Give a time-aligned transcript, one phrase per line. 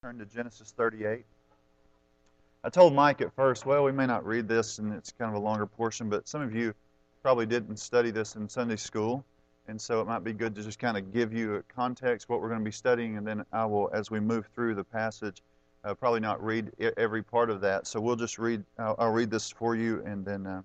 [0.00, 1.24] Turn to Genesis 38.
[2.62, 5.42] I told Mike at first, well, we may not read this, and it's kind of
[5.42, 6.72] a longer portion, but some of you
[7.20, 9.24] probably didn't study this in Sunday school,
[9.66, 12.40] and so it might be good to just kind of give you a context, what
[12.40, 15.42] we're going to be studying, and then I will, as we move through the passage,
[15.82, 17.88] uh, probably not read every part of that.
[17.88, 20.62] So we'll just read, I'll, I'll read this for you, and then uh,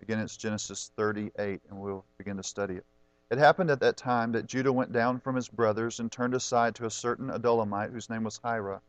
[0.00, 2.84] again, it's Genesis 38, and we'll begin to study it.
[3.28, 6.76] It happened at that time that Judah went down from his brothers and turned aside
[6.76, 8.80] to a certain Adullamite whose name was Hira.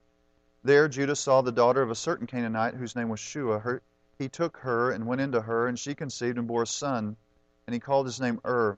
[0.63, 3.57] There Judah saw the daughter of a certain Canaanite whose name was Shua.
[3.57, 3.81] Her,
[4.19, 7.18] he took her and went into her, and she conceived and bore a son,
[7.65, 8.78] and he called his name Ur.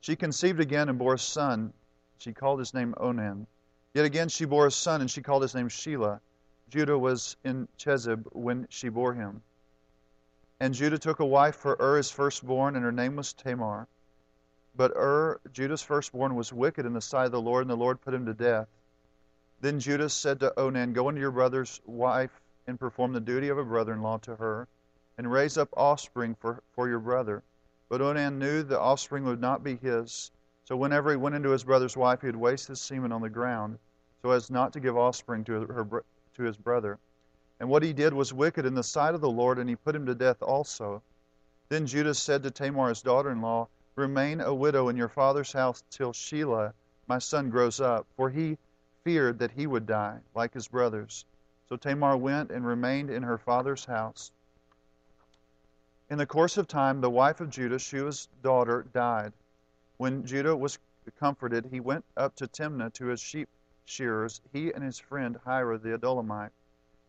[0.00, 1.72] She conceived again and bore a son.
[2.18, 3.46] She called his name Onan.
[3.94, 6.20] Yet again she bore a son, and she called his name Shelah.
[6.68, 9.42] Judah was in Chezib when she bore him.
[10.58, 13.86] And Judah took a wife for Ur his firstborn, and her name was Tamar.
[14.76, 18.00] But Ur, Judah's firstborn, was wicked in the sight of the Lord, and the Lord
[18.02, 18.68] put him to death.
[19.62, 23.56] Then Judah said to Onan, Go unto your brother's wife and perform the duty of
[23.56, 24.68] a brother in law to her,
[25.16, 27.42] and raise up offspring for, for your brother.
[27.88, 30.30] But Onan knew the offspring would not be his.
[30.64, 33.30] So whenever he went into his brother's wife, he would waste his semen on the
[33.30, 33.78] ground,
[34.20, 36.98] so as not to give offspring to, her, to his brother.
[37.60, 39.96] And what he did was wicked in the sight of the Lord, and he put
[39.96, 41.02] him to death also.
[41.70, 45.52] Then Judah said to Tamar, his daughter in law, Remain a widow in your father's
[45.52, 46.74] house till Shelah,
[47.06, 48.58] my son, grows up, for he
[49.04, 51.24] feared that he would die, like his brothers.
[51.68, 54.32] So Tamar went and remained in her father's house.
[56.10, 59.32] In the course of time, the wife of Judah, Shua's daughter, died.
[59.96, 60.78] When Judah was
[61.18, 63.48] comforted, he went up to Timnah to his sheep
[63.86, 66.52] shearers, he and his friend Hira the Adullamite.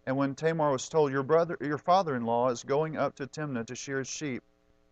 [0.05, 3.75] And when Tamar was told, Your brother, your father-in-law is going up to Timnah to
[3.75, 4.41] shear his sheep,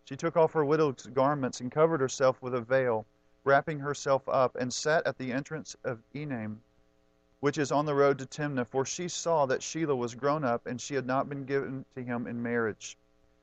[0.06, 3.04] she took off her widow's garments and covered herself with a veil,
[3.42, 6.60] wrapping herself up, and sat at the entrance of Enaim,
[7.40, 10.64] which is on the road to Timnah, for she saw that Shelah was grown up,
[10.64, 12.96] and she had not been given to him in marriage.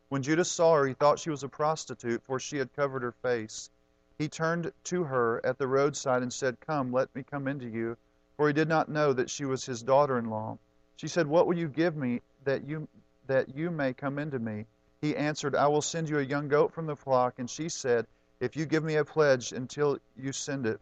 [0.08, 3.12] When Judah saw her, he thought she was a prostitute, for she had covered her
[3.12, 3.70] face.
[4.18, 7.98] He turned to her at the roadside and said, Come, let me come into you,
[8.38, 10.58] for he did not know that she was his daughter in law.
[10.96, 12.88] She said, What will you give me that you
[13.28, 14.66] that you may come into me?
[15.04, 17.34] He answered, I will send you a young goat from the flock.
[17.38, 18.08] And she said,
[18.40, 20.80] If you give me a pledge until you send it.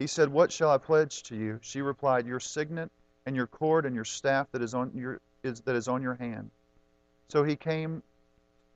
[0.00, 1.60] He said, What shall I pledge to you?
[1.62, 2.90] She replied, Your signet
[3.24, 6.16] and your cord and your staff that is on your is that is on your
[6.16, 6.50] hand.
[7.28, 8.02] So he came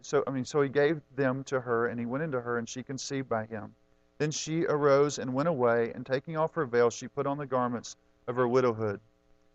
[0.02, 2.68] so I mean so he gave them to her and he went into her and
[2.68, 3.74] she conceived by him.
[4.18, 7.46] Then she arose and went away, and taking off her veil, she put on the
[7.46, 7.96] garments
[8.28, 9.00] of her widowhood.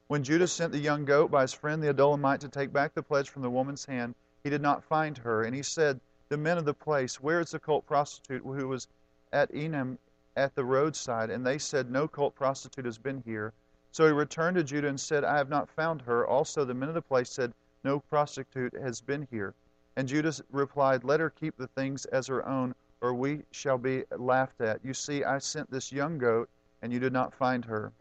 [0.07, 3.01] When Judah sent the young goat by his friend the Adullamite to take back the
[3.01, 4.13] pledge from the woman's hand,
[4.45, 5.41] he did not find her.
[5.41, 8.87] And he said, The men of the place, where is the cult prostitute who was
[9.33, 9.97] at Enaim
[10.37, 11.31] at the roadside?
[11.31, 13.53] And they said, No cult prostitute has been here.
[13.91, 16.27] So he returned to Judah and said, I have not found her.
[16.27, 17.53] Also the men of the place said,
[17.83, 19.55] No prostitute has been here.
[19.95, 24.03] And Judah replied, Let her keep the things as her own, or we shall be
[24.15, 24.85] laughed at.
[24.85, 26.49] You see, I sent this young goat,
[26.83, 27.91] and you did not find her.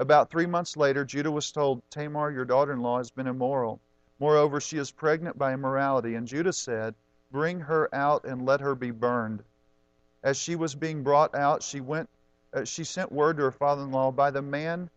[0.00, 3.78] About three months later, Judah was told, Tamar, your daughter in law, has been immoral.
[4.20, 6.14] Moreover, she is pregnant by immorality.
[6.14, 6.94] And Judah said,
[7.32, 9.42] Bring her out and let her be burned.
[10.22, 12.08] As she was being brought out, she went.
[12.52, 14.88] Uh, she sent word to her father-in-law, By the man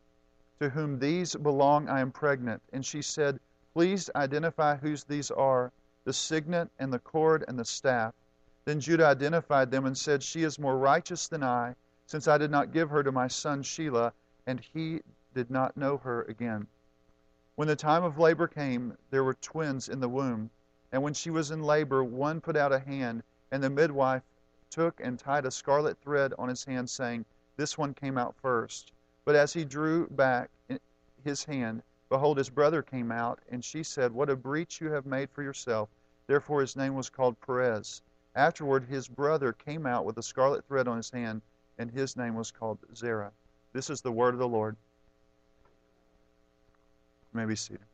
[0.59, 2.61] to whom these belong, I am pregnant.
[2.73, 3.39] And she said,
[3.73, 5.71] Please identify whose these are,
[6.03, 8.13] the signet and the cord and the staff.
[8.65, 12.51] Then Judah identified them and said, She is more righteous than I, since I did
[12.51, 14.11] not give her to my son Shelah,
[14.45, 15.01] and he
[15.33, 16.67] did not know her again.
[17.57, 20.51] When the time of labor came, there were twins in the womb.
[20.91, 24.21] And when she was in labor, one put out a hand, and the midwife
[24.69, 27.25] took and tied a scarlet thread on his hand, saying,
[27.55, 28.91] This one came out first.
[29.25, 30.51] But as he drew back
[31.23, 35.07] his hand, behold, his brother came out, and she said, What a breach you have
[35.07, 35.89] made for yourself.
[36.27, 38.03] Therefore his name was called Perez.
[38.35, 41.41] Afterward, his brother came out with a scarlet thread on his hand,
[41.79, 43.31] and his name was called Zerah.
[43.73, 44.77] This is the word of the Lord.
[47.37, 47.85] May be seated.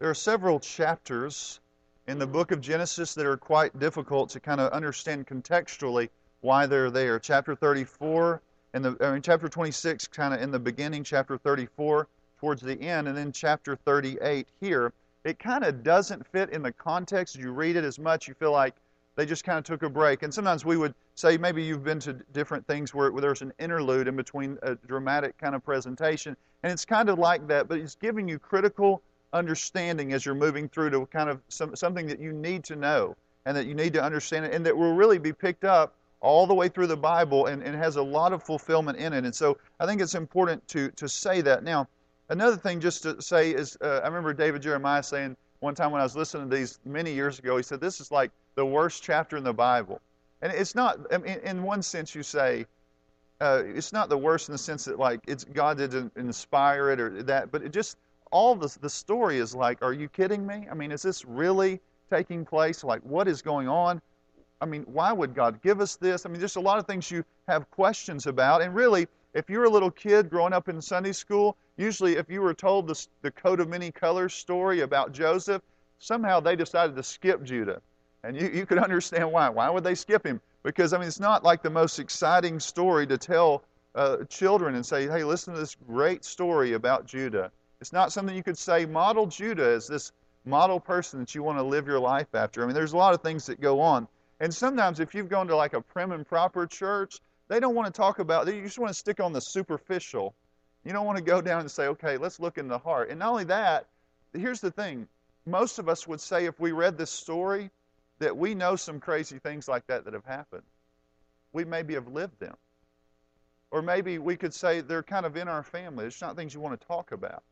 [0.00, 1.60] There are several chapters
[2.08, 6.10] in the book of Genesis that are quite difficult to kind of understand contextually
[6.42, 7.18] why they're there.
[7.18, 8.42] Chapter 34
[8.74, 12.06] and the I mean, chapter 26 kind of in the beginning, chapter 34
[12.38, 14.92] towards the end, and then chapter 38 here.
[15.24, 17.36] It kind of doesn't fit in the context.
[17.36, 18.74] You read it as much, you feel like
[19.20, 20.22] they just kind of took a break.
[20.22, 23.52] And sometimes we would say maybe you've been to different things where, where there's an
[23.58, 26.34] interlude in between a dramatic kind of presentation.
[26.62, 29.02] And it's kind of like that, but it's giving you critical
[29.32, 33.14] understanding as you're moving through to kind of some, something that you need to know
[33.44, 36.54] and that you need to understand and that will really be picked up all the
[36.54, 39.24] way through the Bible and, and has a lot of fulfillment in it.
[39.24, 41.62] And so I think it's important to, to say that.
[41.62, 41.88] Now,
[42.30, 46.00] Another thing, just to say, is uh, I remember David Jeremiah saying one time when
[46.00, 49.02] I was listening to these many years ago, he said, This is like the worst
[49.02, 50.00] chapter in the Bible.
[50.42, 52.66] And it's not, I mean, in one sense, you say,
[53.40, 57.00] uh, it's not the worst in the sense that, like, it's God didn't inspire it
[57.00, 57.96] or that, but it just,
[58.30, 60.66] all the, the story is like, are you kidding me?
[60.70, 61.80] I mean, is this really
[62.10, 62.84] taking place?
[62.84, 64.00] Like, what is going on?
[64.60, 66.26] I mean, why would God give us this?
[66.26, 68.60] I mean, there's a lot of things you have questions about.
[68.60, 72.42] And really, if you're a little kid growing up in Sunday school, usually if you
[72.42, 75.62] were told the, the coat of many colors story about Joseph,
[75.98, 77.80] somehow they decided to skip Judah.
[78.22, 79.48] And you, you could understand why.
[79.48, 80.40] Why would they skip him?
[80.62, 83.64] Because, I mean, it's not like the most exciting story to tell
[83.94, 87.50] uh, children and say, hey, listen to this great story about Judah.
[87.80, 90.12] It's not something you could say, model Judah as this
[90.44, 92.62] model person that you want to live your life after.
[92.62, 94.06] I mean, there's a lot of things that go on.
[94.40, 97.86] And sometimes if you've gone to like a prim and proper church, they don't want
[97.86, 100.34] to talk about, you just want to stick on the superficial.
[100.84, 103.10] You don't want to go down and say, okay, let's look in the heart.
[103.10, 103.86] And not only that,
[104.34, 105.08] here's the thing
[105.46, 107.70] most of us would say if we read this story
[108.20, 110.62] that we know some crazy things like that that have happened.
[111.52, 112.54] We maybe have lived them.
[113.72, 116.04] Or maybe we could say they're kind of in our family.
[116.04, 117.42] It's not things you want to talk about.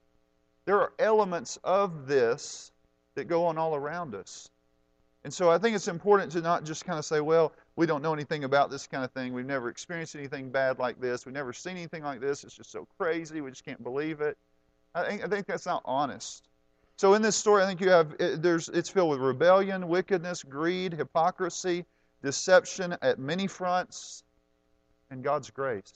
[0.66, 2.70] There are elements of this
[3.14, 4.50] that go on all around us.
[5.24, 8.02] And so I think it's important to not just kind of say, well, we don't
[8.02, 9.32] know anything about this kind of thing.
[9.32, 11.24] We've never experienced anything bad like this.
[11.24, 12.44] We've never seen anything like this.
[12.44, 13.40] It's just so crazy.
[13.40, 14.36] We just can't believe it.
[14.94, 16.47] I think, I think that's not honest.
[16.98, 20.92] So in this story, I think you have there's it's filled with rebellion, wickedness, greed,
[20.92, 21.84] hypocrisy,
[22.24, 24.24] deception at many fronts,
[25.08, 25.92] and God's grace.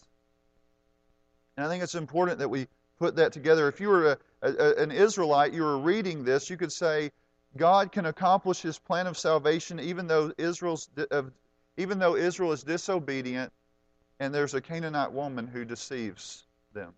[1.56, 2.69] And I think it's important that we
[3.00, 3.66] put that together.
[3.66, 4.12] If you were
[4.43, 7.10] a, a, an Israelite, you were reading this, you could say
[7.56, 10.88] God can accomplish His plan of salvation even though Israel's
[11.76, 13.52] even though Israel is disobedient,
[14.20, 16.44] and there's a Canaanite woman who deceives
[16.75, 16.94] them.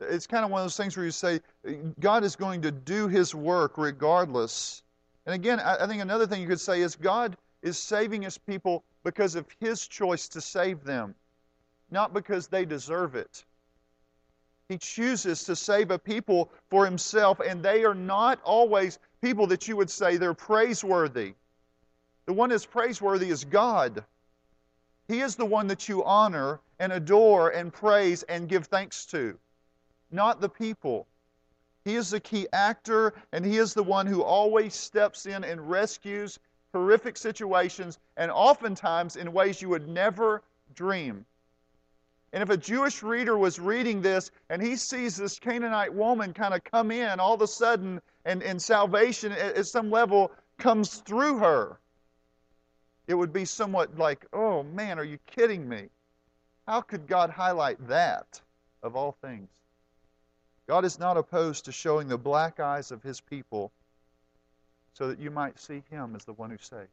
[0.00, 1.40] It's kind of one of those things where you say,
[2.00, 4.82] God is going to do his work regardless.
[5.26, 8.84] And again, I think another thing you could say is God is saving his people
[9.04, 11.14] because of his choice to save them,
[11.90, 13.44] not because they deserve it.
[14.68, 19.68] He chooses to save a people for himself, and they are not always people that
[19.68, 21.34] you would say they're praiseworthy.
[22.26, 24.04] The one that's praiseworthy is God.
[25.08, 29.36] He is the one that you honor and adore and praise and give thanks to
[30.10, 31.06] not the people.
[31.84, 35.70] He is the key actor, and He is the one who always steps in and
[35.70, 36.38] rescues
[36.72, 40.42] horrific situations, and oftentimes in ways you would never
[40.74, 41.24] dream.
[42.32, 46.54] And if a Jewish reader was reading this and he sees this Canaanite woman kind
[46.54, 50.98] of come in all of a sudden, and, and salvation at, at some level comes
[50.98, 51.80] through her,
[53.08, 55.88] it would be somewhat like, oh man, are you kidding me?
[56.68, 58.40] How could God highlight that
[58.84, 59.48] of all things?
[60.70, 63.72] God is not opposed to showing the black eyes of his people
[64.92, 66.86] so that you might see him as the one who saves.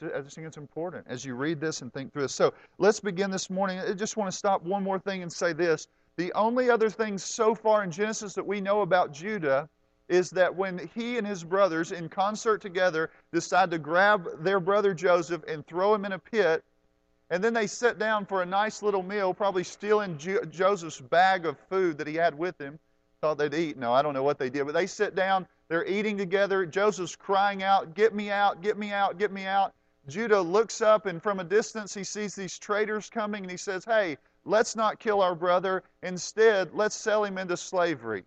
[0.00, 2.36] I just think it's important as you read this and think through this.
[2.36, 3.80] So let's begin this morning.
[3.80, 5.88] I just want to stop one more thing and say this.
[6.14, 9.68] The only other thing so far in Genesis that we know about Judah
[10.08, 14.94] is that when he and his brothers, in concert together, decide to grab their brother
[14.94, 16.62] Joseph and throw him in a pit,
[17.30, 21.44] and then they sit down for a nice little meal, probably stealing jo- Joseph's bag
[21.44, 22.78] of food that he had with him.
[23.20, 23.76] Thought they'd eat.
[23.76, 25.46] No, I don't know what they did, but they sit down.
[25.68, 26.64] They're eating together.
[26.64, 29.72] Joseph's crying out, Get me out, get me out, get me out.
[30.06, 33.84] Judah looks up, and from a distance, he sees these traders coming, and he says,
[33.84, 35.82] Hey, let's not kill our brother.
[36.02, 38.24] Instead, let's sell him into slavery.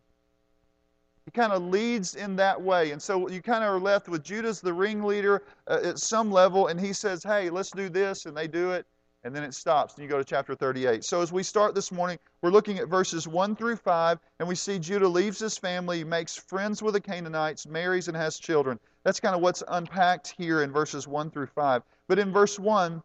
[1.30, 2.90] He kind of leads in that way.
[2.90, 6.70] And so you kind of are left with Judah's the ringleader uh, at some level,
[6.70, 8.88] and he says, Hey, let's do this, and they do it,
[9.24, 9.94] and then it stops.
[9.94, 11.04] And you go to chapter 38.
[11.06, 14.56] So as we start this morning, we're looking at verses 1 through 5, and we
[14.56, 18.80] see Judah leaves his family, makes friends with the Canaanites, marries, and has children.
[19.04, 21.84] That's kind of what's unpacked here in verses 1 through 5.
[22.08, 23.04] But in verse 1,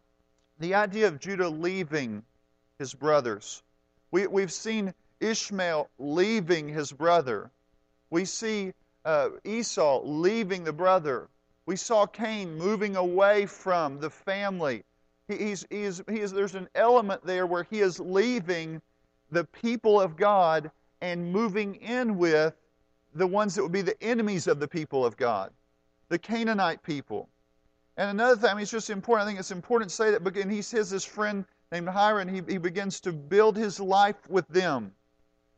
[0.57, 2.23] the idea of Judah leaving
[2.79, 3.61] his brothers.
[4.09, 7.51] We, we've seen Ishmael leaving his brother.
[8.09, 11.29] We see uh, Esau leaving the brother.
[11.65, 14.83] We saw Cain moving away from the family.
[15.27, 18.81] He, he's, he's, he is, there's an element there where he is leaving
[19.31, 20.71] the people of God
[21.01, 22.53] and moving in with
[23.13, 25.51] the ones that would be the enemies of the people of God,
[26.09, 27.29] the Canaanite people.
[27.97, 29.25] And another thing, I mean, it's just important.
[29.25, 30.27] I think it's important to say that.
[30.27, 34.47] Again, he says his friend named Hiram, he, he begins to build his life with
[34.49, 34.91] them.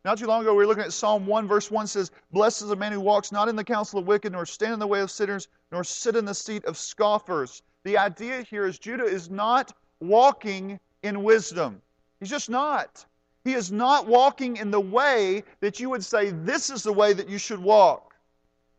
[0.08, 2.70] Not too long ago, we were looking at Psalm 1, verse 1 says, Blessed is
[2.70, 5.02] the man who walks not in the counsel of wicked, nor stand in the way
[5.02, 7.62] of sinners, nor sit in the seat of scoffers.
[7.84, 11.82] The idea here is Judah is not walking in wisdom.
[12.22, 13.06] He's just not.
[13.44, 17.12] He is not walking in the way that you would say, this is the way
[17.12, 18.16] that you should walk.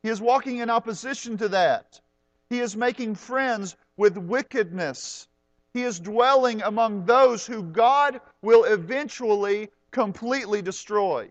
[0.03, 2.01] He is walking in opposition to that.
[2.49, 5.29] He is making friends with wickedness.
[5.75, 11.30] He is dwelling among those who God will eventually completely destroy.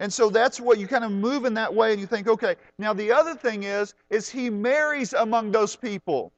[0.00, 2.56] And so that's what you kind of move in that way and you think, okay,
[2.78, 6.32] now the other thing is, is he marries among those people.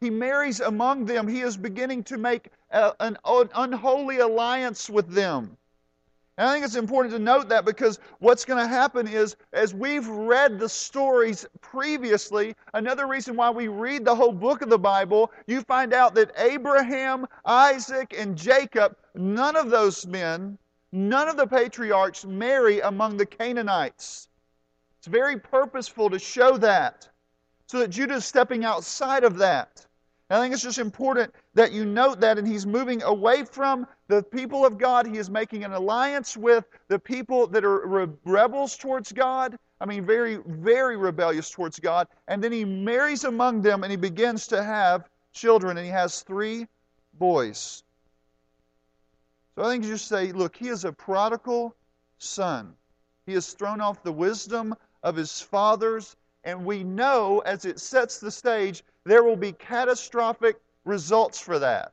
[0.00, 1.26] He marries among them.
[1.26, 5.56] He is beginning to make a, an unholy alliance with them.
[6.38, 9.74] And I think it's important to note that because what's going to happen is, as
[9.74, 14.78] we've read the stories previously, another reason why we read the whole book of the
[14.78, 20.56] Bible, you find out that Abraham, Isaac, and Jacob, none of those men,
[20.90, 24.28] none of the patriarchs marry among the Canaanites.
[24.98, 27.08] It's very purposeful to show that,
[27.66, 29.84] so that Judah is stepping outside of that.
[30.30, 33.86] And I think it's just important that you note that, and he's moving away from
[34.08, 35.06] the people of God.
[35.06, 39.58] He is making an alliance with the people that are re- rebels towards God.
[39.80, 42.08] I mean, very, very rebellious towards God.
[42.28, 46.22] And then he marries among them and he begins to have children, and he has
[46.22, 46.66] three
[47.14, 47.82] boys.
[49.54, 51.74] So I think you just say, look, he is a prodigal
[52.18, 52.74] son.
[53.26, 58.18] He has thrown off the wisdom of his fathers, and we know as it sets
[58.18, 61.92] the stage there will be catastrophic results for that.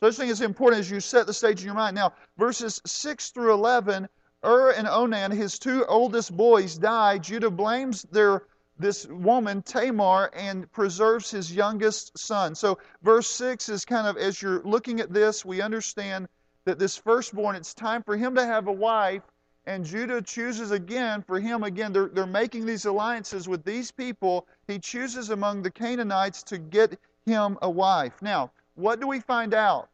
[0.00, 1.94] So this thing is important as you set the stage in your mind.
[1.94, 4.08] Now, verses 6 through 11,
[4.44, 7.18] Ur and Onan, his two oldest boys, die.
[7.18, 8.42] Judah blames their
[8.78, 12.54] this woman, Tamar, and preserves his youngest son.
[12.54, 16.28] So, verse 6 is kind of, as you're looking at this, we understand
[16.66, 19.22] that this firstborn, it's time for him to have a wife,
[19.66, 24.46] and Judah chooses again for him, again, they're, they're making these alliances with these people.
[24.68, 28.22] He chooses among the Canaanites to get him a wife.
[28.22, 29.90] Now, what do we find out?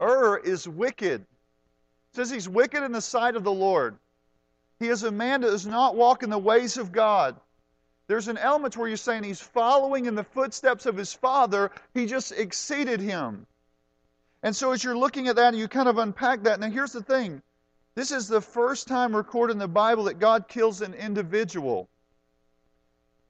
[0.00, 1.20] Ur is wicked.
[1.20, 3.96] It says he's wicked in the sight of the Lord.
[4.78, 7.38] He is a man that does not walk in the ways of God.
[8.08, 12.06] There's an element where you're saying he's following in the footsteps of his father, he
[12.06, 13.46] just exceeded him.
[14.42, 17.02] And so as you're looking at that you kind of unpack that, now here's the
[17.02, 17.42] thing
[17.94, 21.88] this is the first time recorded in the Bible that God kills an individual.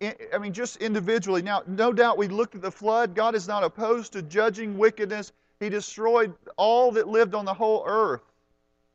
[0.02, 1.42] I mean, just individually.
[1.42, 3.14] Now, no doubt we looked at the flood.
[3.14, 5.32] God is not opposed to judging wickedness.
[5.60, 8.22] He destroyed all that lived on the whole earth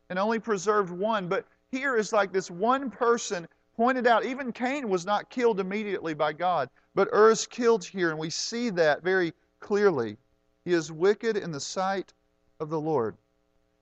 [0.09, 1.27] and only preserved one.
[1.27, 4.25] But here is like this one person pointed out.
[4.25, 8.29] Even Cain was not killed immediately by God, but Ur is killed here, and we
[8.29, 10.17] see that very clearly.
[10.65, 12.13] He is wicked in the sight
[12.59, 13.15] of the Lord.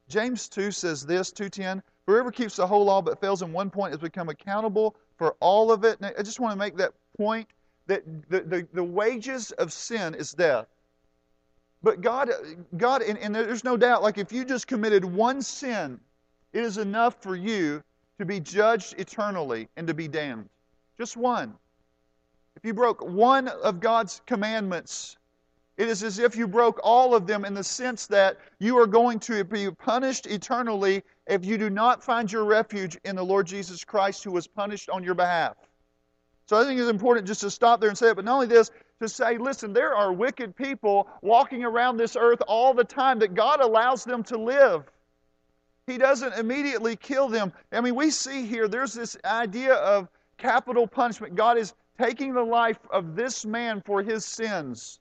[0.07, 3.91] James 2 says this, 210, whoever keeps the whole law but fails in one point
[3.91, 5.97] has become accountable for all of it.
[6.03, 7.47] I just want to make that point
[7.87, 10.67] that the, the, the wages of sin is death.
[11.83, 12.31] But God,
[12.77, 15.99] God and, and there's no doubt, like if you just committed one sin,
[16.53, 17.83] it is enough for you
[18.17, 20.49] to be judged eternally and to be damned.
[20.97, 21.53] Just one.
[22.55, 25.17] If you broke one of God's commandments,
[25.77, 28.87] it is as if you broke all of them in the sense that you are
[28.87, 33.45] going to be punished eternally if you do not find your refuge in the Lord
[33.45, 35.57] Jesus Christ who was punished on your behalf.
[36.47, 38.47] So I think it's important just to stop there and say it, but not only
[38.47, 38.69] this,
[39.01, 43.33] to say, listen, there are wicked people walking around this earth all the time that
[43.33, 44.85] God allows them to live.
[45.87, 47.51] He doesn't immediately kill them.
[47.71, 51.35] I mean, we see here there's this idea of capital punishment.
[51.35, 54.99] God is taking the life of this man for his sins.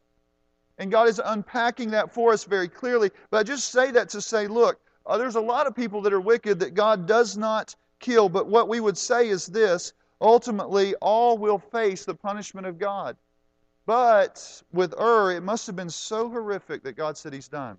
[0.78, 3.10] And God is unpacking that for us very clearly.
[3.30, 6.12] But I just say that to say, look, uh, there's a lot of people that
[6.12, 8.28] are wicked that God does not kill.
[8.28, 13.16] But what we would say is this ultimately, all will face the punishment of God.
[13.86, 17.76] But with Ur, it must have been so horrific that God said he's done.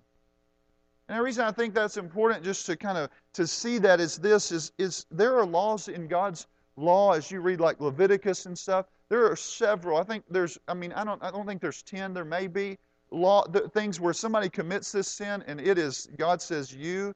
[1.08, 4.16] And the reason I think that's important just to kind of to see that is
[4.16, 8.58] this is, is there are laws in God's law as you read like Leviticus and
[8.58, 8.86] stuff.
[9.08, 9.98] There are several.
[9.98, 12.78] I think there's I mean I don't I don't think there's 10 there may be
[13.10, 17.12] law things where somebody commits this sin and it is God says you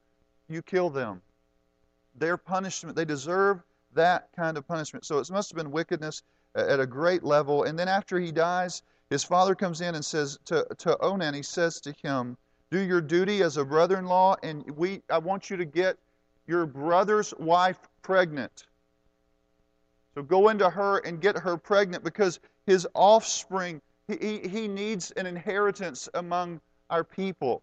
[0.49, 1.21] you kill them.
[2.15, 3.63] Their punishment they deserve
[3.95, 5.05] that kind of punishment.
[5.05, 6.23] So it must have been wickedness
[6.55, 7.65] at a great level.
[7.65, 11.43] And then after he dies, his father comes in and says to, to Onan, he
[11.43, 12.37] says to him,
[12.71, 15.97] Do your duty as a brother in law, and we I want you to get
[16.47, 18.67] your brother's wife pregnant.
[20.15, 23.81] So go into her and get her pregnant because his offspring
[24.19, 27.63] he, he needs an inheritance among our people.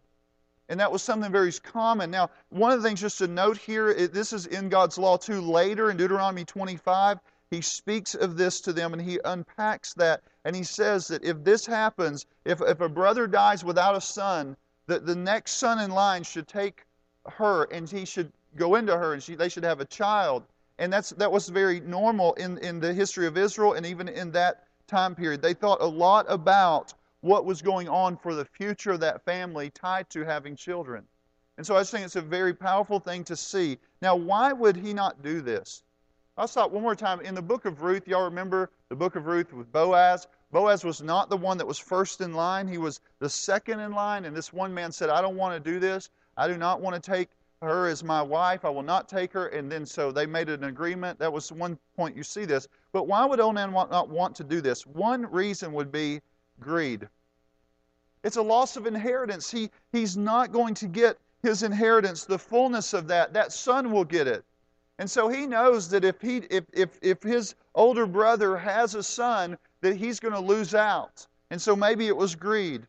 [0.69, 2.12] And that was something very common.
[2.12, 5.39] Now, one of the things just to note here, this is in God's law too.
[5.39, 7.19] Later in Deuteronomy 25,
[7.50, 10.24] he speaks of this to them and he unpacks that.
[10.43, 14.57] And he says that if this happens, if, if a brother dies without a son,
[14.88, 16.86] the, the next son in line should take
[17.27, 20.43] her and he should go into her and she, they should have a child.
[20.79, 24.31] And that's, that was very normal in, in the history of Israel and even in
[24.31, 25.41] that time period.
[25.41, 26.93] They thought a lot about
[27.27, 31.03] what was going on for the future of that family tied to having children.
[31.57, 33.77] And so I just think it's a very powerful thing to see.
[34.01, 35.84] Now, why would he not do this?
[36.38, 37.19] I'll stop one more time.
[37.22, 40.27] In the book of Ruth, y'all remember the book of Ruth with Boaz?
[40.51, 43.91] Boaz was not the one that was first in line, he was the second in
[43.91, 44.24] line.
[44.24, 46.10] And this one man said, I don't want to do this.
[46.38, 47.29] I do not want to take
[47.63, 48.63] her as my wife.
[48.63, 49.48] I will not take her.
[49.48, 51.17] And then so they made an agreement.
[51.17, 52.67] That was one point you see this.
[52.91, 54.86] But why would Onan not want to do this?
[54.86, 56.22] One reason would be
[56.60, 57.10] greed.
[58.27, 59.50] It's a loss of inheritance.
[59.50, 63.31] He, he's not going to get his inheritance, the fullness of that.
[63.31, 64.43] That son will get it.
[65.00, 69.03] And so he knows that if, he, if, if, if his older brother has a
[69.03, 71.25] son, that he's going to lose out.
[71.51, 72.86] And so maybe it was greed.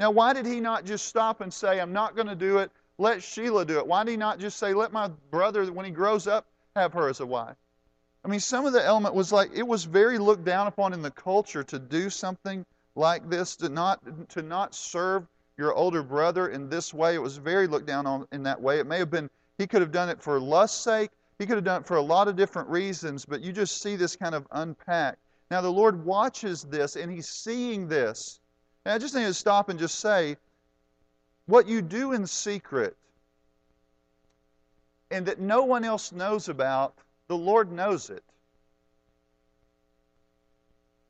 [0.00, 2.72] Now, why did he not just stop and say, I'm not going to do it?
[2.98, 3.86] Let Shelah do it.
[3.86, 7.08] Why did he not just say, let my brother, when he grows up, have her
[7.08, 7.54] as a wife?
[8.24, 11.02] I mean, some of the element was like, it was very looked down upon in
[11.02, 16.48] the culture to do something like this, to not, to not serve your older brother
[16.48, 17.14] in this way.
[17.14, 18.78] It was very looked down on in that way.
[18.78, 21.10] It may have been, he could have done it for lust's sake.
[21.38, 23.96] He could have done it for a lot of different reasons, but you just see
[23.96, 25.18] this kind of unpacked.
[25.50, 28.40] Now, the Lord watches this and He's seeing this.
[28.84, 30.36] And I just need to stop and just say
[31.46, 32.96] what you do in secret
[35.10, 36.94] and that no one else knows about,
[37.28, 38.24] the Lord knows it.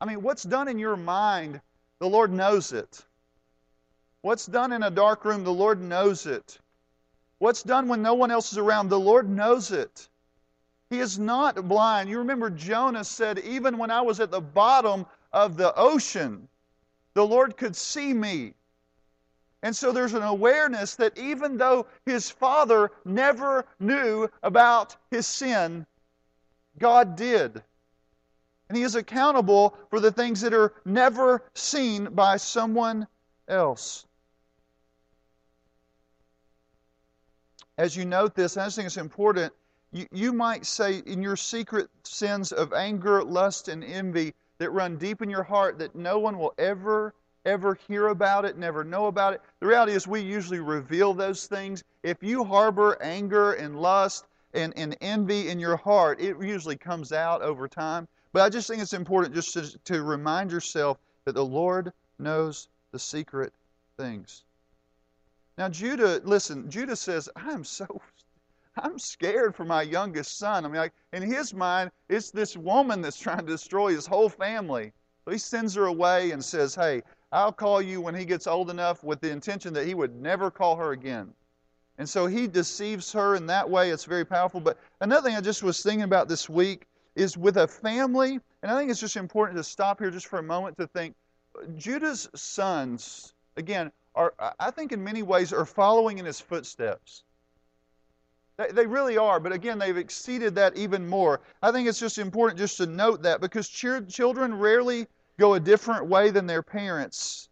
[0.00, 1.60] I mean, what's done in your mind,
[2.02, 3.04] the Lord knows it.
[4.22, 6.58] What's done in a dark room, the Lord knows it.
[7.38, 10.08] What's done when no one else is around, the Lord knows it.
[10.90, 12.10] He is not blind.
[12.10, 16.48] You remember Jonah said, Even when I was at the bottom of the ocean,
[17.14, 18.54] the Lord could see me.
[19.62, 25.86] And so there's an awareness that even though his father never knew about his sin,
[26.80, 27.62] God did.
[28.72, 33.06] And he is accountable for the things that are never seen by someone
[33.46, 34.06] else.
[37.76, 39.52] As you note this, I think it's important
[39.92, 44.96] you, you might say in your secret sins of anger, lust, and envy that run
[44.96, 49.04] deep in your heart that no one will ever, ever hear about it, never know
[49.04, 49.42] about it.
[49.60, 51.84] The reality is, we usually reveal those things.
[52.02, 57.12] If you harbor anger and lust and, and envy in your heart, it usually comes
[57.12, 58.08] out over time.
[58.32, 62.68] But I just think it's important just to, to remind yourself that the Lord knows
[62.90, 63.52] the secret
[63.96, 64.44] things.
[65.58, 68.00] Now, Judah, listen, Judah says, I'm so
[68.76, 70.64] I'm scared for my youngest son.
[70.64, 74.30] I mean, like, in his mind, it's this woman that's trying to destroy his whole
[74.30, 74.92] family.
[75.24, 78.70] So he sends her away and says, Hey, I'll call you when he gets old
[78.70, 81.34] enough with the intention that he would never call her again.
[81.98, 83.90] And so he deceives her in that way.
[83.90, 84.60] It's very powerful.
[84.60, 88.72] But another thing I just was thinking about this week is with a family, and
[88.72, 91.14] I think it's just important to stop here just for a moment to think
[91.76, 97.24] Judah's sons, again, are, I think in many ways, are following in his footsteps.
[98.70, 101.40] They really are, but again, they've exceeded that even more.
[101.62, 105.06] I think it's just important just to note that because children rarely
[105.38, 107.48] go a different way than their parents.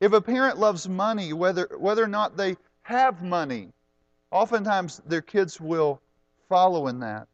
[0.00, 3.72] If a parent loves money, whether, whether or not they have money,
[4.30, 6.00] oftentimes their kids will
[6.48, 7.26] follow in that.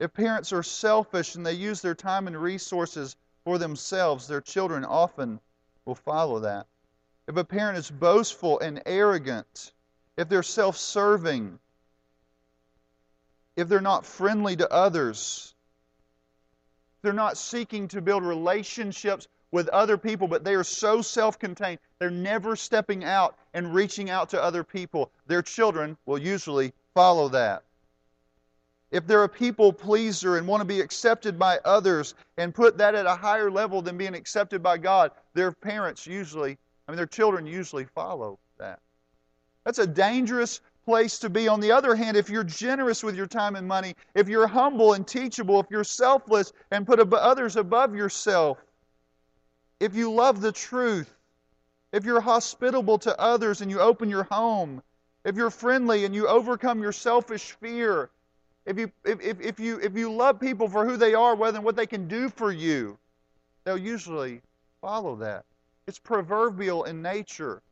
[0.00, 4.82] If parents are selfish and they use their time and resources for themselves, their children
[4.82, 5.38] often
[5.84, 6.66] will follow that.
[7.28, 9.72] If a parent is boastful and arrogant,
[10.16, 11.58] if they're self serving,
[13.56, 15.54] if they're not friendly to others,
[17.02, 21.78] they're not seeking to build relationships with other people, but they are so self contained,
[21.98, 25.10] they're never stepping out and reaching out to other people.
[25.26, 27.64] Their children will usually follow that.
[28.90, 32.94] If they're a people pleaser and want to be accepted by others and put that
[32.94, 37.06] at a higher level than being accepted by God, their parents usually, I mean, their
[37.06, 38.80] children usually follow that.
[39.64, 41.46] That's a dangerous place to be.
[41.46, 44.94] On the other hand, if you're generous with your time and money, if you're humble
[44.94, 48.58] and teachable, if you're selfless and put others above yourself,
[49.78, 51.14] if you love the truth,
[51.92, 54.82] if you're hospitable to others and you open your home,
[55.24, 58.10] if you're friendly and you overcome your selfish fear,
[58.66, 61.62] if you, if, if, you, if you love people for who they are rather than
[61.62, 62.98] what they can do for you,
[63.64, 64.42] they'll usually
[64.80, 65.44] follow that.
[65.86, 67.62] It's proverbial in nature.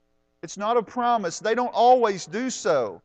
[0.43, 1.39] It's not a promise.
[1.39, 3.03] They don't always do so.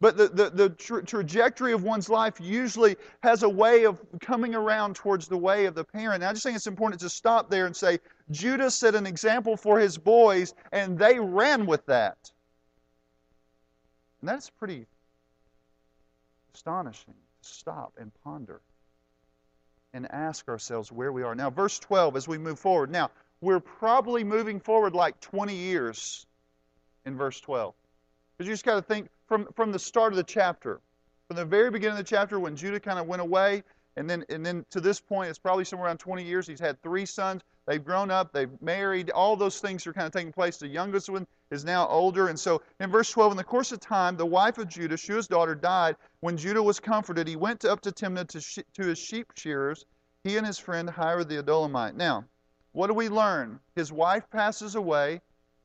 [0.00, 4.52] But the, the, the tra- trajectory of one's life usually has a way of coming
[4.54, 6.22] around towards the way of the parent.
[6.22, 8.00] And I just think it's important to stop there and say,
[8.32, 12.32] Judah set an example for his boys, and they ran with that.
[14.20, 14.86] And that's pretty
[16.54, 18.60] astonishing to stop and ponder
[19.94, 21.34] and ask ourselves where we are.
[21.34, 22.90] Now, verse 12, as we move forward.
[22.90, 23.10] Now,
[23.40, 26.26] we're probably moving forward like 20 years
[27.04, 27.74] in verse 12.
[28.36, 30.80] Because you just got to think from, from the start of the chapter,
[31.28, 33.62] from the very beginning of the chapter when Judah kind of went away,
[33.96, 36.46] and then, and then to this point, it's probably somewhere around 20 years.
[36.46, 37.42] He's had three sons.
[37.66, 38.32] They've grown up.
[38.32, 39.10] They've married.
[39.10, 40.56] All those things are kind of taking place.
[40.56, 42.28] The youngest one is now older.
[42.28, 45.28] And so in verse 12, in the course of time, the wife of Judah, Shua's
[45.28, 45.96] daughter, died.
[46.20, 49.84] When Judah was comforted, he went up to Timnah to, to his sheep shearers,
[50.24, 51.94] he and his friend Hira the Adullamite.
[51.94, 52.24] Now,
[52.72, 53.60] what do we learn?
[53.76, 55.20] His wife passes away.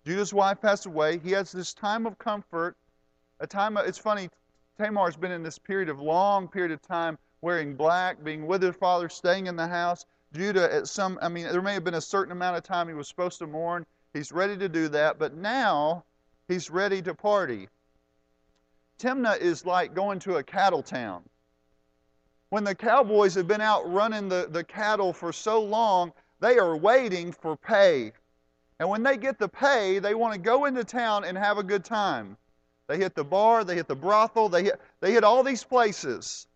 [0.05, 1.19] Judah's wife passed away.
[1.19, 2.75] He has this time of comfort.
[3.39, 4.29] A time, of, it's funny,
[4.77, 8.73] Tamar's been in this period of long period of time wearing black, being with her
[8.73, 10.05] father, staying in the house.
[10.33, 12.93] Judah, at some, I mean, there may have been a certain amount of time he
[12.93, 13.85] was supposed to mourn.
[14.17, 16.03] He's ready to do that, but now
[16.47, 17.69] he's ready to party.
[18.97, 21.21] Timnah is like going to a cattle town.
[22.49, 26.75] When the cowboys have been out running the, the cattle for so long, they are
[26.75, 28.11] waiting for pay.
[28.79, 31.63] And when they get the pay, they want to go into town and have a
[31.63, 32.37] good time.
[32.87, 36.47] They hit the bar, they hit the brothel, they hit, they hit all these places.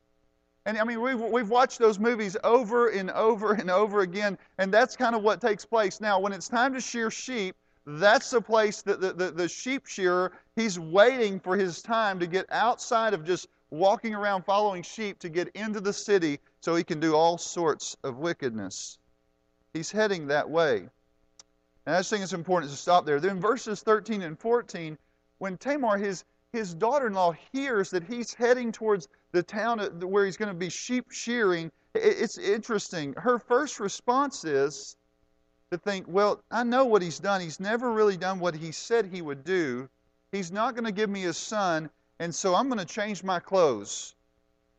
[0.66, 4.72] And I mean, we've, we've watched those movies over and over and over again, and
[4.72, 6.00] that's kind of what takes place.
[6.00, 9.88] Now, when it's time to shear sheep, that's the place that the, the, the sheep
[9.88, 15.18] shearer, he's waiting for his time to get outside of just walking around following sheep
[15.20, 19.00] to get into the city so he can do all sorts of wickedness.
[19.74, 20.90] He's heading that way.
[21.86, 23.20] And I just think it's important to stop there.
[23.20, 24.98] Then verses 13 and 14,
[25.40, 30.26] when Tamar, his, his daughter in law, hears that he's heading towards the town where
[30.26, 33.14] he's going to be sheep shearing, it's interesting.
[33.14, 34.96] Her first response is
[35.72, 37.42] to think, well, I know what he's done.
[37.42, 39.90] He's never really done what he said he would do.
[40.32, 43.40] He's not going to give me his son, and so I'm going to change my
[43.40, 44.16] clothes.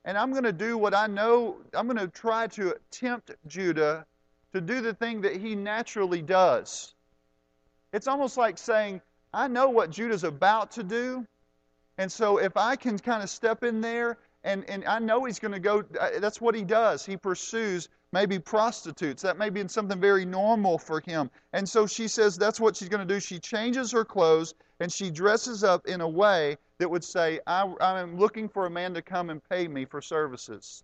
[0.04, 4.06] And I'm going to do what I know, I'm going to try to tempt Judah
[4.52, 6.94] to do the thing that he naturally does.
[7.92, 9.00] It's almost like saying,
[9.32, 11.26] I know what Judah's about to do,
[11.98, 15.38] and so if I can kind of step in there and, and I know he's
[15.38, 17.04] going to go, uh, that's what he does.
[17.04, 19.22] He pursues maybe prostitutes.
[19.22, 21.30] That may be something very normal for him.
[21.52, 23.20] And so she says that's what she's going to do.
[23.20, 27.72] She changes her clothes and she dresses up in a way that would say, I,
[27.80, 30.82] I'm looking for a man to come and pay me for services.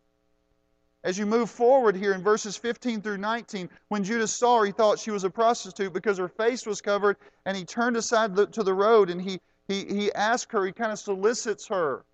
[1.05, 4.73] As you move forward here in verses 15 through 19, when Judah saw her, he
[4.73, 8.62] thought she was a prostitute because her face was covered, and he turned aside to
[8.62, 12.04] the road and he, he, he asked her, he kind of solicits her.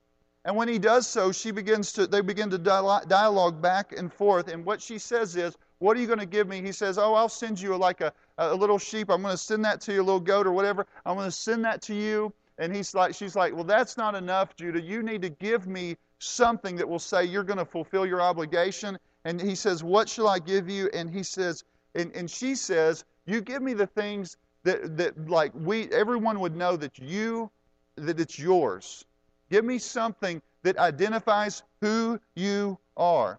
[0.45, 4.49] And when he does so, she begins to, they begin to dialogue back and forth.
[4.49, 6.61] And what she says is, What are you going to give me?
[6.61, 9.11] He says, Oh, I'll send you like a, a little sheep.
[9.11, 10.87] I'm going to send that to you, a little goat or whatever.
[11.07, 12.33] I'm going to send that to you.
[12.59, 14.83] And he's like, she's like, Well, that's not enough, Judah.
[14.83, 18.99] You need to give me something that will say you're going to fulfill your obligation.
[19.25, 20.91] And he says, What shall I give you?
[20.93, 21.65] And he says,
[21.95, 26.57] and, and she says, You give me the things that, that like we everyone would
[26.57, 27.51] know that you
[27.97, 29.05] that it's yours.
[29.51, 33.39] Give me something that identifies who you are.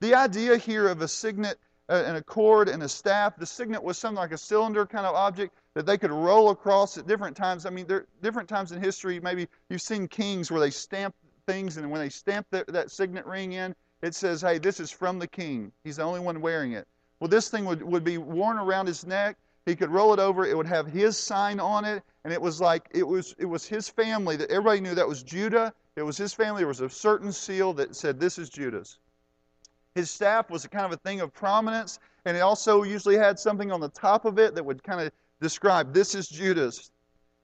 [0.00, 3.82] The idea here of a signet uh, and a cord and a staff, the signet
[3.82, 7.36] was something like a cylinder kind of object that they could roll across at different
[7.36, 7.66] times.
[7.66, 9.18] I mean, there different times in history.
[9.20, 11.14] Maybe you've seen kings where they stamp
[11.46, 14.90] things, and when they stamp that, that signet ring in, it says, "Hey, this is
[14.90, 15.72] from the king.
[15.82, 16.86] He's the only one wearing it."
[17.20, 19.36] Well, this thing would, would be worn around his neck.
[19.64, 20.44] He could roll it over.
[20.44, 23.64] It would have his sign on it, and it was like it was it was
[23.64, 25.72] his family that everybody knew that was Judah.
[25.94, 26.60] It was his family.
[26.60, 28.98] There was a certain seal that said, "This is Judah's."
[29.94, 33.38] His staff was a kind of a thing of prominence, and it also usually had
[33.38, 36.90] something on the top of it that would kind of describe, "This is Judah's."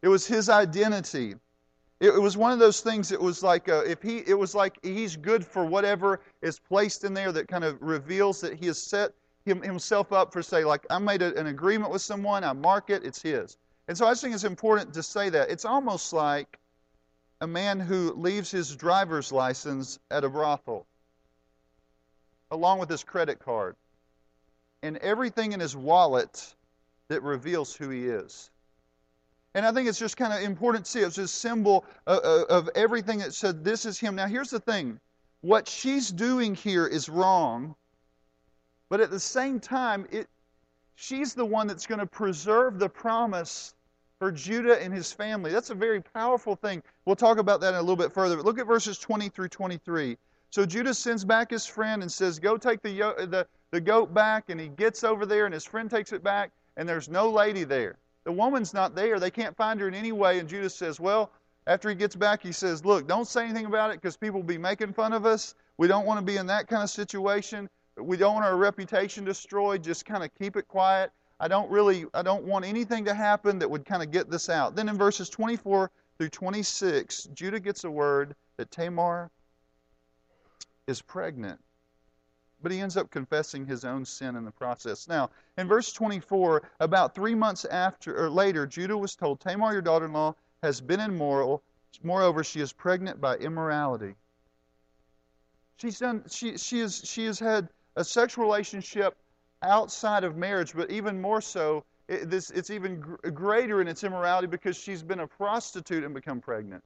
[0.03, 1.37] It was his identity.
[2.01, 3.13] It, it was one of those things.
[3.13, 7.05] It was like uh, if he, it was like he's good for whatever is placed
[7.05, 9.13] in there that kind of reveals that he is set
[9.49, 12.91] him, himself up for, say, like, I made a, an agreement with someone, I mark
[12.91, 13.57] it, it's his.
[13.89, 15.51] And so I think it's important to say that.
[15.51, 16.59] It's almost like
[17.41, 20.87] a man who leaves his driver's license at a brothel
[22.51, 23.77] along with his credit card
[24.83, 26.55] and everything in his wallet
[27.09, 28.51] that reveals who he is.
[29.55, 31.01] And I think it's just kind of important to see.
[31.01, 34.15] It's a symbol of everything that said, This is him.
[34.15, 35.01] Now, here's the thing
[35.41, 37.75] what she's doing here is wrong,
[38.89, 40.29] but at the same time, it,
[40.95, 43.75] she's the one that's going to preserve the promise
[44.19, 45.53] for Judah and his family.
[45.53, 46.83] That's a very powerful thing.
[47.05, 48.37] We'll talk about that a little bit further.
[48.37, 50.17] But look at verses 20 through 23.
[50.51, 52.93] So Judah sends back his friend and says, Go take the,
[53.31, 54.51] the, the goat back.
[54.51, 57.65] And he gets over there, and his friend takes it back, and there's no lady
[57.65, 57.97] there.
[58.25, 59.21] The woman's not there.
[59.21, 60.39] They can't find her in any way.
[60.39, 61.31] And Judah says, Well,
[61.67, 64.47] after he gets back, he says, Look, don't say anything about it because people will
[64.47, 65.55] be making fun of us.
[65.77, 67.69] We don't want to be in that kind of situation.
[68.01, 69.83] We don't want our reputation destroyed.
[69.83, 71.11] Just kind of keep it quiet.
[71.41, 74.49] I don't really, I don't want anything to happen that would kind of get this
[74.49, 74.75] out.
[74.75, 79.31] Then in verses 24 through 26, Judah gets a word that Tamar
[80.89, 81.61] is pregnant.
[82.61, 85.07] But he ends up confessing his own sin in the process.
[85.07, 89.83] Now, in verse 24, about three months after or later, Judah was told, Tamar, your
[89.83, 90.35] daughter-in-law,
[90.65, 91.63] has been immoral.
[92.03, 94.17] Moreover, she is pregnant by immorality.
[95.77, 96.25] She's done.
[96.29, 99.17] She she is she has had a sexual relationship
[99.63, 104.05] outside of marriage, but even more so, it, this it's even gr- greater in its
[104.05, 106.83] immorality because she's been a prostitute and become pregnant.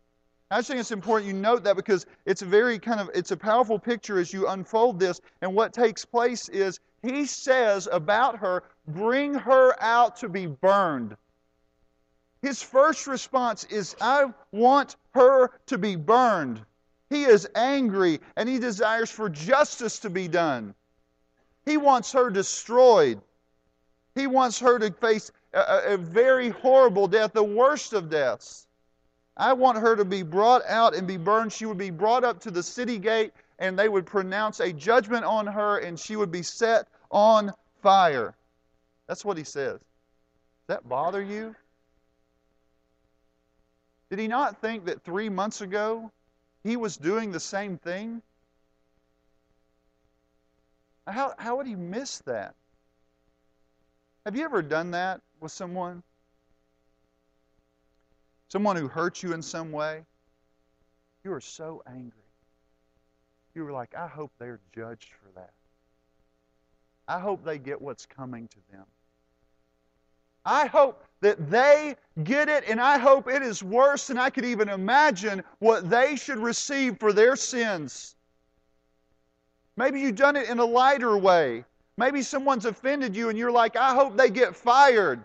[0.50, 3.36] I think it's important you note that because it's a very kind of it's a
[3.36, 5.20] powerful picture as you unfold this.
[5.42, 11.16] And what takes place is he says about her, bring her out to be burned.
[12.40, 16.64] His first response is, I want her to be burned.
[17.10, 20.74] He is angry and he desires for justice to be done.
[21.64, 23.20] He wants her destroyed.
[24.14, 28.66] He wants her to face a, a, very horrible death, the worst of deaths.
[29.36, 31.52] I want her to be brought out and be burned.
[31.52, 35.24] She would be brought up to the city gate, and they would pronounce a judgment
[35.24, 38.34] on her, and she would be set on fire.
[39.06, 39.78] That's what he says.
[39.78, 41.54] Does that bother you?
[44.10, 46.10] Did he not think that three months ago
[46.62, 48.20] he was doing the same thing?
[51.06, 52.54] How, how would he miss that?
[54.24, 56.02] Have you ever done that with someone?
[58.52, 60.04] someone who hurt you in some way,
[61.24, 62.12] you were so angry.
[63.54, 65.54] You were like, I hope they're judged for that.
[67.08, 68.84] I hope they get what's coming to them.
[70.44, 74.44] I hope that they get it, and I hope it is worse than I could
[74.44, 78.16] even imagine what they should receive for their sins.
[79.76, 81.64] Maybe you've done it in a lighter way.
[81.96, 85.24] Maybe someone's offended you, and you're like, I hope they get fired.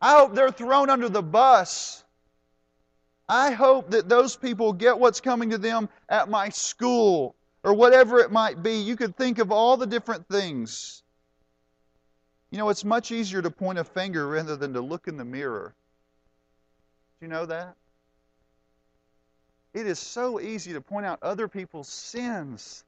[0.00, 2.04] I hope they're thrown under the bus.
[3.28, 8.20] I hope that those people get what's coming to them at my school or whatever
[8.20, 8.78] it might be.
[8.78, 11.02] You could think of all the different things.
[12.50, 15.24] You know, it's much easier to point a finger rather than to look in the
[15.24, 15.74] mirror.
[17.20, 17.74] Do you know that?
[19.74, 22.84] It is so easy to point out other people's sins.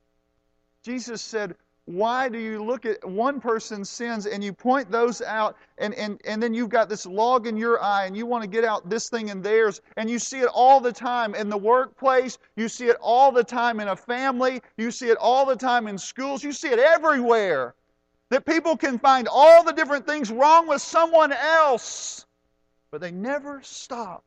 [0.83, 1.55] Jesus said,
[1.87, 6.21] why do you look at one person's sins and you point those out and, and,
[6.25, 8.89] and then you've got this log in your eye and you want to get out
[8.89, 12.69] this thing in theirs and you see it all the time in the workplace you
[12.69, 15.99] see it all the time in a family you see it all the time in
[15.99, 17.75] schools you see it everywhere
[18.29, 22.27] that people can find all the different things wrong with someone else
[22.91, 24.25] but they never stop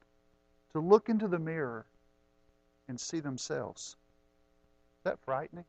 [0.73, 1.85] to look into the mirror
[2.87, 3.95] and see themselves.
[4.97, 5.65] Is that frightening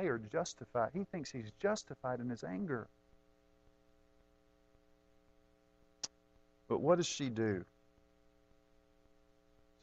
[0.00, 0.90] they are justified.
[0.94, 2.88] He thinks he's justified in his anger.
[6.68, 7.64] But what does she do?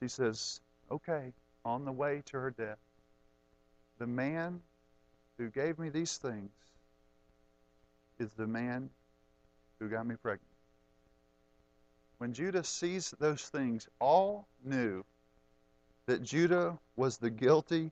[0.02, 1.34] She says, Okay,
[1.66, 2.80] on the way to her death,
[4.00, 4.62] the man
[5.38, 6.50] who gave me these things
[8.18, 8.90] is the man
[9.80, 10.42] who got me pregnant.
[12.18, 15.04] When Judah sees those things, all knew
[16.08, 17.92] that Judah was the guilty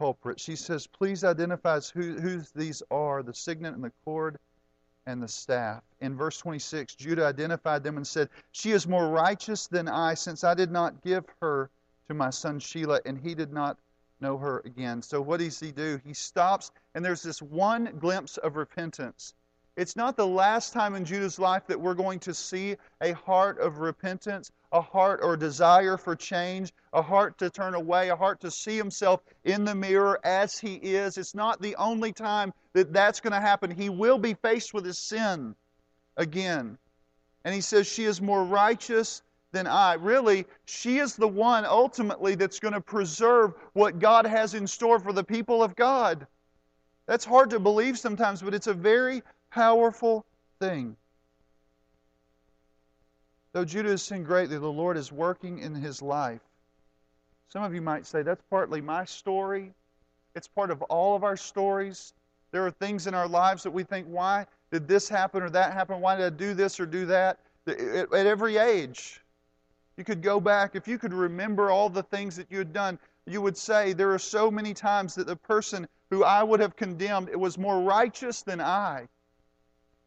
[0.00, 0.40] culprit.
[0.40, 4.38] She says, Please identify who, who these are the signet and the cord
[5.06, 5.82] and the staff.
[6.00, 10.42] In verse 26, Judah identified them and said, She is more righteous than I, since
[10.42, 11.68] I did not give her
[12.08, 13.76] to my son Shelah, and he did not
[14.20, 15.02] know her again.
[15.02, 16.00] So what does he do?
[16.04, 19.34] He stops, and there's this one glimpse of repentance.
[19.76, 23.58] It's not the last time in Judah's life that we're going to see a heart
[23.60, 28.40] of repentance, a heart or desire for change, a heart to turn away, a heart
[28.40, 31.16] to see himself in the mirror as he is.
[31.16, 33.70] It's not the only time that that's going to happen.
[33.70, 35.54] He will be faced with his sin
[36.16, 36.76] again.
[37.44, 39.94] And he says, She is more righteous than I.
[39.94, 44.98] Really, she is the one ultimately that's going to preserve what God has in store
[44.98, 46.26] for the people of God.
[47.06, 50.24] That's hard to believe sometimes, but it's a very powerful
[50.58, 50.96] thing.
[53.52, 56.40] Though Judah has sinned greatly, the Lord is working in his life.
[57.48, 59.72] Some of you might say, that's partly my story.
[60.36, 62.12] It's part of all of our stories.
[62.52, 65.72] There are things in our lives that we think, why did this happen or that
[65.72, 66.00] happen?
[66.00, 67.40] Why did I do this or do that?
[67.66, 69.20] At every age,
[69.96, 70.76] you could go back.
[70.76, 74.12] If you could remember all the things that you had done, you would say, there
[74.12, 78.42] are so many times that the person who I would have condemned was more righteous
[78.42, 79.08] than I.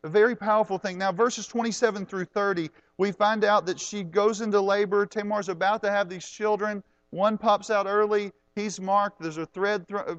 [0.03, 0.97] A very powerful thing.
[0.97, 5.05] Now, verses 27 through 30, we find out that she goes into labor.
[5.05, 6.83] Tamar's about to have these children.
[7.11, 8.31] One pops out early.
[8.55, 9.21] He's marked.
[9.21, 10.15] There's a thread th- uh,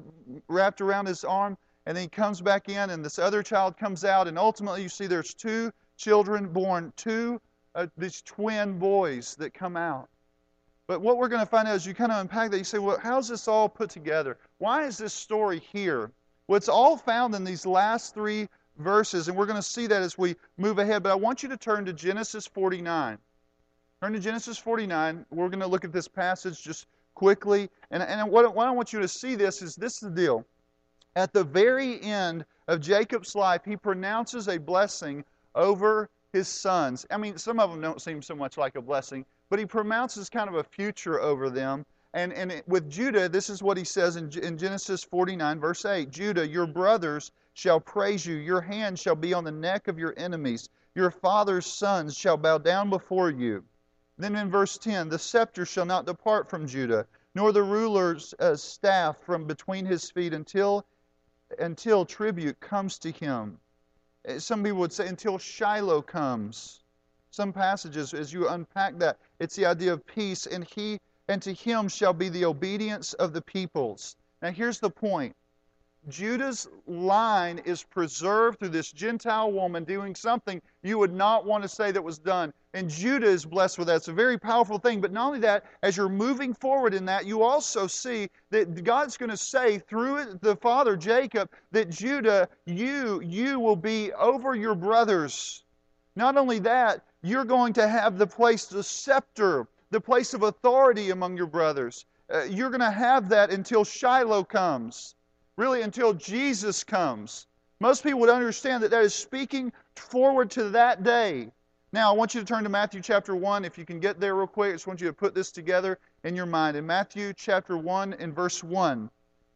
[0.47, 1.57] wrapped around his arm.
[1.85, 4.27] And then he comes back in, and this other child comes out.
[4.27, 7.39] And ultimately, you see there's two children born, two
[7.75, 10.09] uh, these twin boys that come out.
[10.87, 12.57] But what we're going to find out is you kind of unpack that.
[12.57, 14.37] You say, well, how's this all put together?
[14.57, 16.11] Why is this story here?
[16.47, 20.01] Well, it's all found in these last three verses, and we're going to see that
[20.01, 21.03] as we move ahead.
[21.03, 23.17] But I want you to turn to Genesis 49.
[24.01, 25.25] Turn to Genesis 49.
[25.31, 27.69] We're going to look at this passage just quickly.
[27.91, 30.45] And, and what, what I want you to see this is this is the deal.
[31.15, 35.23] At the very end of Jacob's life, he pronounces a blessing
[35.55, 37.05] over his sons.
[37.09, 40.29] I mean, some of them don't seem so much like a blessing, but he pronounces
[40.29, 41.85] kind of a future over them.
[42.15, 46.09] And, and with Judah, this is what he says in, in Genesis 49, verse 8
[46.09, 50.13] Judah, your brothers shall praise you, your hand shall be on the neck of your
[50.15, 53.65] enemies, your father's sons shall bow down before you.
[54.17, 58.55] Then in verse 10, the scepter shall not depart from Judah, nor the ruler's uh,
[58.55, 60.85] staff from between his feet until,
[61.59, 63.59] until tribute comes to him.
[64.25, 66.79] Uh, some people would say until Shiloh comes.
[67.31, 71.53] Some passages, as you unpack that, it's the idea of peace, and he and to
[71.53, 74.15] him shall be the obedience of the peoples.
[74.41, 75.35] Now here's the point.
[76.07, 81.67] Judah's line is preserved through this Gentile woman doing something you would not want to
[81.67, 82.53] say that was done.
[82.75, 83.95] And Judah is blessed with that.
[83.97, 85.01] It's a very powerful thing.
[85.01, 89.17] But not only that, as you're moving forward in that, you also see that God's
[89.17, 94.75] going to say through the father Jacob that Judah, you, you will be over your
[94.75, 95.63] brothers.
[96.15, 101.11] Not only that, you're going to have the place, the scepter, the place of authority
[101.11, 102.05] among your brothers.
[102.33, 105.15] Uh, you're going to have that until Shiloh comes
[105.57, 107.47] really until Jesus comes.
[107.79, 111.51] Most people would understand that that is speaking forward to that day.
[111.91, 113.63] Now, I want you to turn to Matthew chapter 1.
[113.63, 115.99] If you can get there real quick, I just want you to put this together
[116.23, 116.75] in your mind.
[116.75, 119.09] In Matthew chapter 1 and verse 1,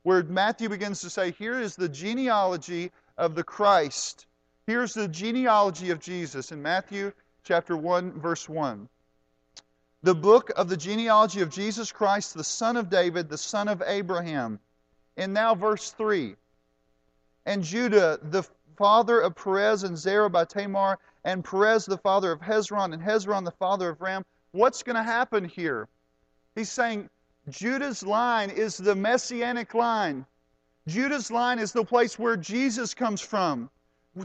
[0.03, 4.27] where Matthew begins to say, Here is the genealogy of the Christ.
[4.67, 7.11] Here's the genealogy of Jesus in Matthew
[7.43, 8.87] chapter 1, verse 1.
[10.01, 13.83] The book of the genealogy of Jesus Christ, the son of David, the son of
[13.85, 14.59] Abraham.
[15.17, 16.35] And now, verse 3.
[17.45, 18.43] And Judah, the
[18.77, 23.43] father of Perez and Zerah by Tamar, and Perez, the father of Hezron, and Hezron,
[23.43, 24.23] the father of Ram.
[24.51, 25.89] What's going to happen here?
[26.55, 27.09] He's saying
[27.49, 30.25] Judah's line is the messianic line.
[30.87, 33.69] Judah's line is the place where Jesus comes from.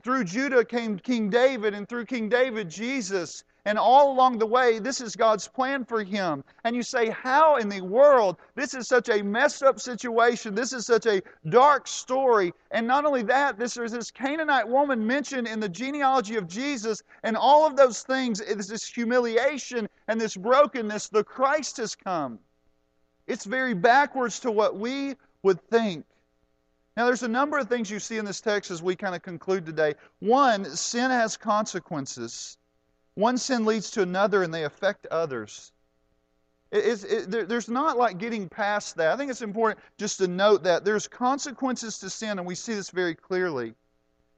[0.03, 3.43] Through Judah came King David, and through King David, Jesus.
[3.67, 6.45] And all along the way, this is God's plan for him.
[6.65, 8.37] And you say, How in the world?
[8.55, 10.55] This is such a messed up situation.
[10.55, 12.53] This is such a dark story.
[12.71, 17.03] And not only that, this, there's this Canaanite woman mentioned in the genealogy of Jesus,
[17.23, 21.09] and all of those things, is this humiliation and this brokenness.
[21.09, 22.39] The Christ has come.
[23.27, 26.05] It's very backwards to what we would think.
[26.97, 29.23] Now, there's a number of things you see in this text as we kind of
[29.23, 29.95] conclude today.
[30.21, 32.57] One, sin has consequences.
[33.15, 35.73] One sin leads to another and they affect others.
[36.73, 39.13] It, it, there, there's not like getting past that.
[39.13, 42.75] I think it's important just to note that there's consequences to sin, and we see
[42.75, 43.75] this very clearly.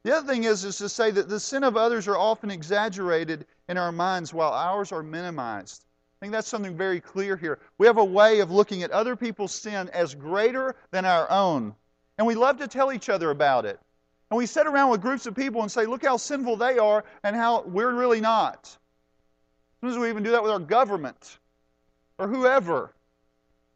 [0.02, 3.46] The other thing is, is to say that the sin of others are often exaggerated
[3.68, 5.86] in our minds while ours are minimized.
[6.16, 7.58] I think that's something very clear here.
[7.78, 11.74] We have a way of looking at other people's sin as greater than our own.
[12.18, 13.80] And we love to tell each other about it.
[14.30, 17.04] And we sit around with groups of people and say, look how sinful they are
[17.22, 18.76] and how we're really not.
[19.80, 21.38] Sometimes we even do that with our government
[22.18, 22.92] or whoever.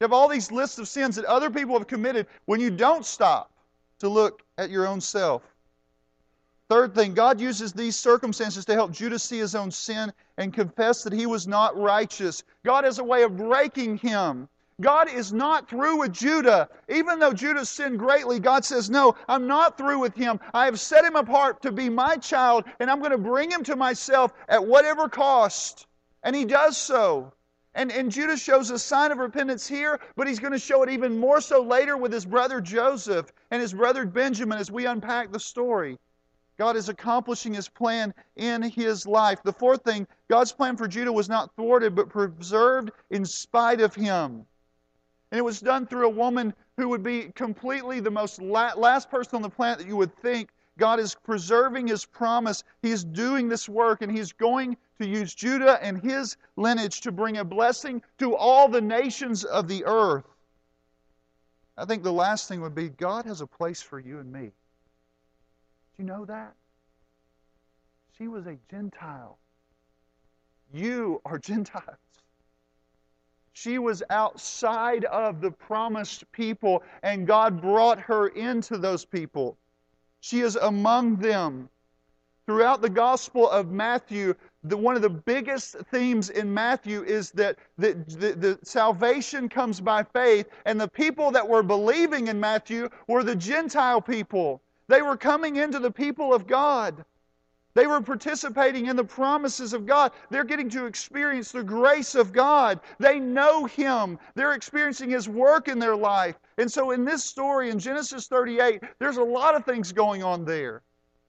[0.00, 3.04] You have all these lists of sins that other people have committed when you don't
[3.04, 3.52] stop
[4.00, 5.42] to look at your own self.
[6.68, 11.02] Third thing, God uses these circumstances to help Judah see his own sin and confess
[11.02, 12.44] that he was not righteous.
[12.64, 14.48] God has a way of breaking him
[14.80, 16.68] God is not through with Judah.
[16.88, 20.40] Even though Judah sinned greatly, God says, No, I'm not through with him.
[20.54, 23.62] I have set him apart to be my child, and I'm going to bring him
[23.64, 25.86] to myself at whatever cost.
[26.22, 27.32] And he does so.
[27.74, 30.90] And, and Judah shows a sign of repentance here, but he's going to show it
[30.90, 35.30] even more so later with his brother Joseph and his brother Benjamin as we unpack
[35.30, 35.98] the story.
[36.58, 39.42] God is accomplishing his plan in his life.
[39.42, 43.94] The fourth thing, God's plan for Judah was not thwarted, but preserved in spite of
[43.94, 44.46] him.
[45.30, 49.10] And it was done through a woman who would be completely the most la- last
[49.10, 50.50] person on the planet that you would think.
[50.78, 52.64] God is preserving his promise.
[52.80, 57.36] He's doing this work, and he's going to use Judah and his lineage to bring
[57.36, 60.24] a blessing to all the nations of the earth.
[61.76, 64.40] I think the last thing would be God has a place for you and me.
[64.40, 64.52] Do
[65.98, 66.54] you know that?
[68.16, 69.38] She was a Gentile.
[70.72, 71.96] You are Gentiles.
[73.62, 79.58] She was outside of the promised people, and God brought her into those people.
[80.20, 81.68] She is among them.
[82.46, 84.34] Throughout the Gospel of Matthew,
[84.64, 89.78] the, one of the biggest themes in Matthew is that the, the, the, salvation comes
[89.78, 94.62] by faith, and the people that were believing in Matthew were the Gentile people.
[94.88, 97.04] They were coming into the people of God.
[97.74, 100.10] They were participating in the promises of God.
[100.28, 102.80] They're getting to experience the grace of God.
[102.98, 104.18] They know Him.
[104.34, 106.36] They're experiencing His work in their life.
[106.58, 110.44] And so, in this story in Genesis 38, there's a lot of things going on
[110.44, 110.82] there.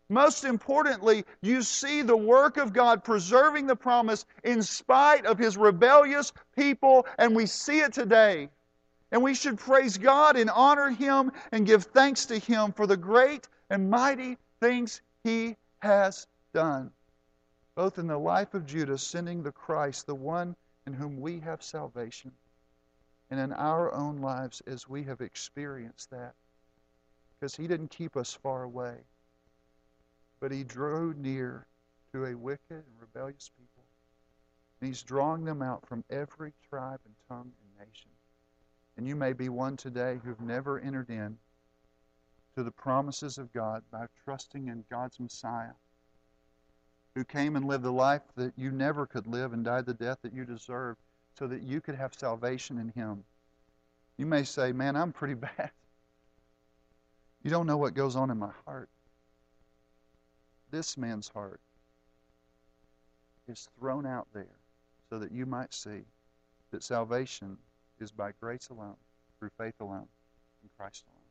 [0.10, 5.58] Most importantly, you see the work of God preserving the promise in spite of His
[5.58, 8.50] rebellious people, and we see it today.
[9.12, 12.98] And we should praise God and honor Him and give thanks to Him for the
[12.98, 16.92] great and mighty things He has done,
[17.76, 21.64] both in the life of Judah, sending the Christ, the one in whom we have
[21.64, 22.32] salvation,
[23.30, 26.34] and in our own lives as we have experienced that.
[27.40, 28.98] Because He didn't keep us far away,
[30.40, 31.66] but He drew near
[32.14, 33.84] to a wicked and rebellious people.
[34.80, 38.12] And He's drawing them out from every tribe and tongue and nation.
[38.98, 41.38] And you may be one today who've never entered in
[42.56, 45.72] to the promises of God by trusting in God's Messiah
[47.16, 50.20] who came and lived the life that you never could live and died the death
[50.22, 51.00] that you deserved
[51.38, 53.24] so that you could have salvation in Him.
[54.18, 55.72] You may say, Man, I'm pretty bad.
[57.44, 58.90] You don't know what goes on in my heart.
[60.70, 61.60] This man's heart
[63.48, 64.56] is thrown out there
[65.10, 66.06] so that you might see
[66.72, 67.58] that salvation
[68.00, 68.96] is by grace alone,
[69.40, 70.08] through faith alone,
[70.64, 71.22] in Christ alone,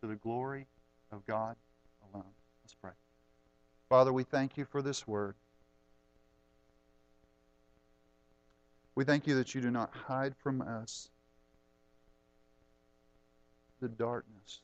[0.00, 0.66] to the glory
[1.12, 1.56] of God
[2.12, 2.32] alone.
[2.64, 2.92] Let's pray.
[3.88, 5.34] Father, we thank you for this word.
[8.96, 11.10] We thank you that you do not hide from us
[13.80, 14.60] the darkness,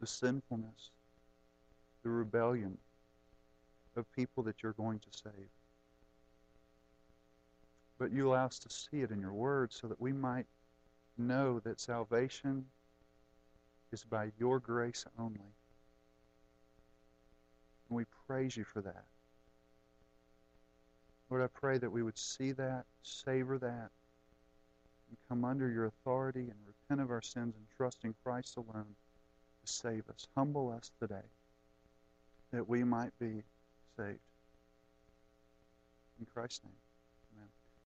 [0.00, 0.90] the sinfulness,
[2.02, 2.78] the rebellion
[3.96, 5.48] of people that you're going to save.
[7.98, 10.46] But you allow us to see it in your word so that we might
[11.18, 12.64] know that salvation
[13.92, 15.40] is by your grace only.
[17.90, 19.04] And we praise you for that.
[21.28, 23.90] Lord, I pray that we would see that, savor that,
[25.08, 28.86] and come under your authority and repent of our sins and trust in Christ alone
[29.64, 30.26] to save us.
[30.36, 31.26] Humble us today
[32.52, 33.42] that we might be
[33.96, 34.18] saved.
[36.18, 36.89] In Christ's name.